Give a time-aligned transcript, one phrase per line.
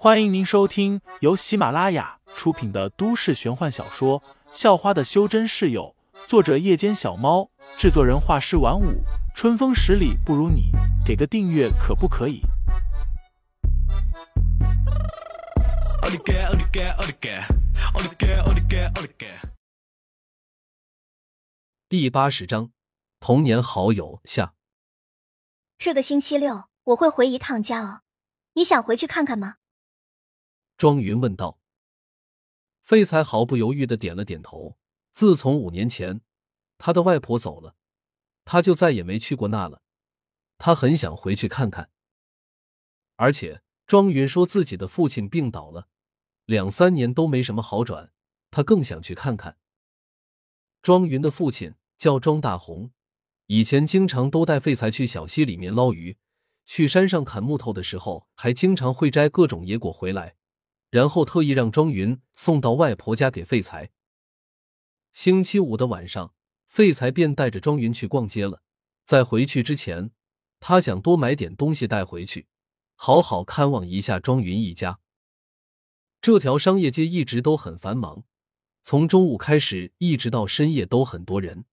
[0.00, 4.20] 欢迎您收听由喜马拉雅出品的都市玄幻小说
[4.52, 5.92] 《校花的修真室友》，
[6.28, 9.02] 作者：夜间小猫，制作人：画师晚舞，
[9.34, 10.70] 春风十里不如你，
[11.04, 12.42] 给个订阅可不可以？
[21.88, 22.70] 第八十章，
[23.18, 24.54] 童年好友下。
[25.76, 28.02] 这个星期六我会回一趟家哦，
[28.52, 29.56] 你想回去看看吗？
[30.78, 31.58] 庄云问道。
[32.82, 34.78] 废材毫不犹豫的点了点头。
[35.10, 36.20] 自从五年前
[36.78, 37.74] 他的外婆走了，
[38.44, 39.82] 他就再也没去过那了。
[40.56, 41.90] 他很想回去看看。
[43.16, 45.88] 而且庄云说自己的父亲病倒了，
[46.44, 48.12] 两三年都没什么好转，
[48.52, 49.58] 他更想去看看。
[50.80, 52.92] 庄云的父亲叫庄大红，
[53.46, 56.16] 以前经常都带废材去小溪里面捞鱼，
[56.64, 60.36] 去山上砍木头的时候，还经常会摘各种野果回来。
[60.90, 63.90] 然后特意让庄云送到外婆家给废材。
[65.12, 66.34] 星期五的晚上，
[66.66, 68.62] 废材便带着庄云去逛街了。
[69.04, 70.10] 在回去之前，
[70.60, 72.46] 他想多买点东西带回去，
[72.94, 75.00] 好好看望一下庄云一家。
[76.20, 78.24] 这条商业街一直都很繁忙，
[78.82, 81.64] 从中午开始一直到深夜都很多人。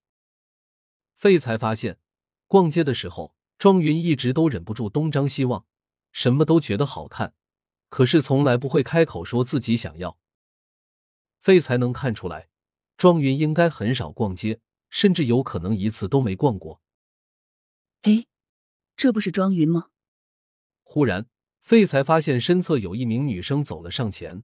[1.14, 1.98] 废材发现，
[2.46, 5.66] 逛街的时候，庄云一直都忍不住东张西望，
[6.12, 7.34] 什么都觉得好看。
[7.88, 10.18] 可是从来不会开口说自己想要。
[11.38, 12.48] 废才能看出来，
[12.96, 16.80] 庄云应该很少逛街，甚至有可能一次都没逛过。
[18.02, 18.26] 哎，
[18.96, 19.90] 这不是庄云吗？
[20.82, 21.26] 忽然，
[21.60, 24.42] 废才发现身侧有一名女生走了上前。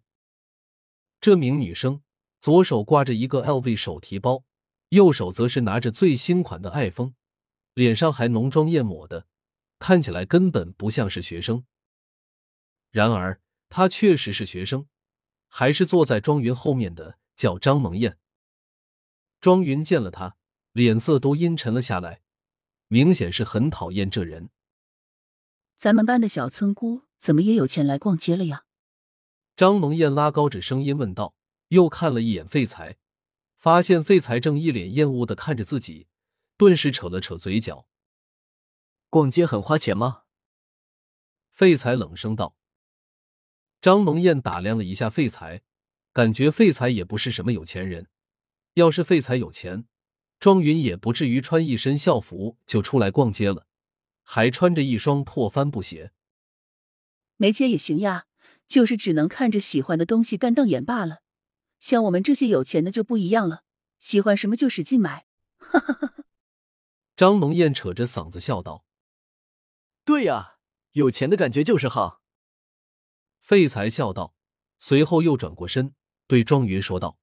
[1.21, 2.03] 这名女生
[2.41, 4.45] 左手挂着一个 LV 手提包，
[4.89, 7.15] 右手则是拿着最新款的 iPhone，
[7.75, 9.27] 脸上还浓妆艳抹的，
[9.79, 11.65] 看起来根本不像是学生。
[12.93, 13.41] 然而，
[13.71, 14.87] 他确实是学生，
[15.48, 18.19] 还是坐在庄云后面的，叫张萌燕。
[19.41, 20.37] 庄云见了他，
[20.73, 22.21] 脸色都阴沉了下来，
[22.89, 24.50] 明显是很讨厌这人。
[25.78, 28.66] 咱们班的小村姑怎么也有钱来逛街了呀？
[29.56, 31.34] 张萌燕拉高着声音问道，
[31.69, 32.99] 又看了一眼废材，
[33.56, 36.09] 发现废材正一脸厌恶的看着自己，
[36.59, 37.89] 顿时扯了扯嘴角。
[39.09, 40.25] 逛街很花钱吗？
[41.50, 42.59] 废材冷声道。
[43.82, 45.62] 张龙燕打量了一下废材，
[46.12, 48.06] 感觉废材也不是什么有钱人。
[48.75, 49.87] 要是废材有钱，
[50.38, 53.66] 庄云也不至于穿一身校服就出来逛街了，
[54.22, 56.12] 还穿着一双破帆布鞋。
[57.37, 58.26] 没钱也行呀，
[58.69, 61.22] 就是只能看着喜欢的东西干瞪眼罢了。
[61.81, 63.65] 像我们这些有钱的就不一样了，
[63.98, 65.26] 喜欢什么就使劲买。
[65.59, 66.25] 哈哈哈！
[67.16, 68.84] 张龙燕扯着嗓子笑道
[70.06, 70.59] ：“对呀，
[70.92, 72.22] 有钱的感觉就是好。”
[73.42, 74.36] 废材笑道，
[74.78, 75.94] 随后又转过身
[76.28, 77.19] 对庄云说道：“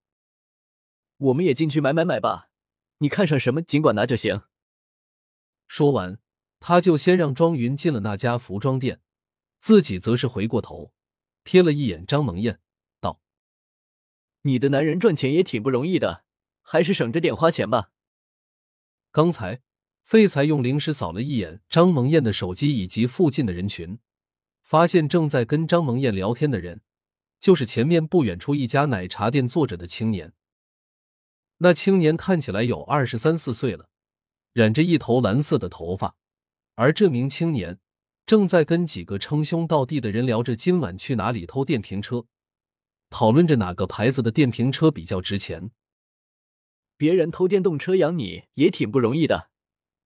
[1.17, 2.49] 我们也进去买买买吧，
[2.97, 4.41] 你看上什么尽管拿就行。”
[5.69, 6.19] 说完，
[6.59, 8.99] 他就先让庄云进了那家服装店，
[9.57, 10.91] 自己则是回过头
[11.45, 12.59] 瞥了一眼张萌燕，
[12.99, 13.21] 道
[14.43, 16.25] ：“你的男人赚钱也挺不容易的，
[16.61, 17.93] 还是省着点花钱吧。”
[19.11, 19.61] 刚才
[20.03, 23.99] 废材用灵石扫了一眼张萌燕的手机以及附近的人群。
[24.69, 26.81] 发现正在跟张萌燕聊天的人，
[27.39, 30.31] 就是前面不远处一家奶茶店坐着的青年。
[31.57, 33.89] 那青年看起来有二十三四岁了，
[34.53, 36.15] 染着一头蓝色的头发，
[36.75, 37.79] 而这名青年
[38.27, 42.27] 正在跟几个称兄道弟的人聊着今晚去哪里偷电瓶车，
[43.09, 45.71] 讨论着哪个牌子的电瓶车比较值钱。
[46.95, 49.49] 别人偷电动车养你也挺不容易的，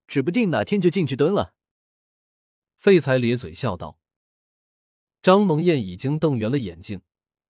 [0.07, 1.53] 指不定哪天就进去蹲了。
[2.77, 3.99] 废材咧嘴笑道。
[5.23, 7.01] 张萌燕已经瞪圆了眼睛，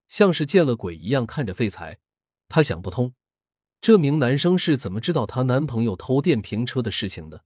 [0.07, 1.97] 像是见了鬼一样看着废材。
[2.47, 3.15] 她想不通，
[3.81, 7.43] 这名男生是怎么知道她男朋友偷电瓶车的事情的？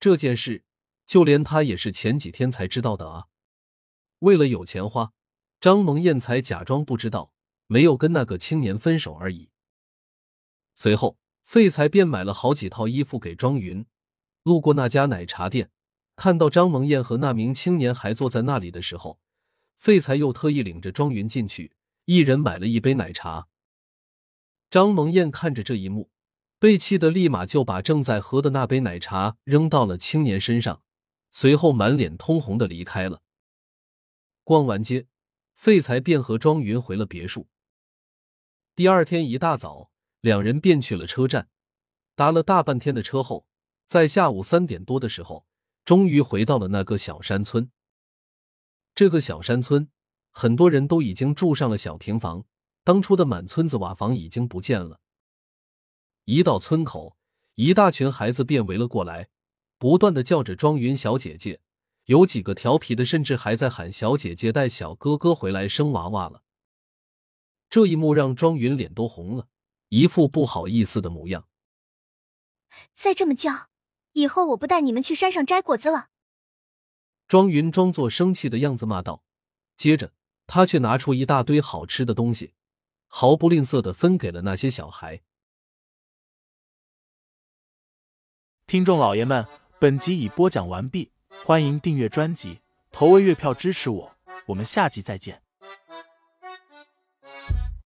[0.00, 0.64] 这件事，
[1.04, 3.26] 就连她也是前几天才知道的啊！
[4.20, 5.12] 为了有钱花，
[5.60, 7.30] 张萌燕才假装不知道，
[7.66, 9.50] 没有跟那个青年分手而已。
[10.74, 13.84] 随后，废材便买了好几套衣服给庄云。
[14.44, 15.70] 路过那家奶茶店，
[16.16, 19.20] 看到张萌燕和那名青年还坐在那里的时候。
[19.76, 21.72] 废材又特意领着庄云进去，
[22.06, 23.48] 一人买了一杯奶茶。
[24.68, 26.10] 张萌艳看着这一幕，
[26.58, 30.82] 被气得立马就把正在喝的那杯奶茶扔到了青年身上，
[31.30, 33.22] 随后满脸通红的离开了。
[34.42, 35.06] 逛完街，
[35.54, 37.48] 废材便和庄云回了别墅。
[38.74, 39.90] 第二天一大早，
[40.20, 41.48] 两人便去了车站，
[42.14, 43.46] 搭了大半天的车后，
[43.86, 45.46] 在下午三点多的时候，
[45.84, 47.70] 终于回到了那个小山村。
[48.96, 49.90] 这个小山村
[50.30, 52.46] 很多人都已经住上了小平房，
[52.82, 55.00] 当初的满村子瓦房已经不见了。
[56.24, 57.18] 一到村口，
[57.56, 59.28] 一大群孩子便围了过来，
[59.76, 61.60] 不断的叫着庄云小姐姐，
[62.06, 66.42] 有几个调皮的甚至还在喊小姐姐带小哥哥回来生娃娃了。
[67.68, 69.48] 这一幕让庄云脸都红了，
[69.90, 71.46] 一副不好意思的模样。
[72.94, 73.68] 再这么叫，
[74.12, 76.08] 以后我不带你们去山上摘果子了。
[77.28, 79.22] 庄云装作生气的样子骂道，
[79.76, 80.12] 接着
[80.46, 82.52] 他却拿出一大堆好吃的东西，
[83.08, 85.22] 毫不吝啬的分给了那些小孩。
[88.66, 89.46] 听众老爷们，
[89.78, 91.10] 本集已播讲完毕，
[91.44, 95.45] 欢迎订阅专辑，投喂月票支持我，我们下集再见。